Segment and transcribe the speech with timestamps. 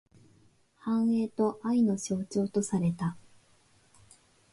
[0.79, 3.15] 繁栄と愛の象徴とされた。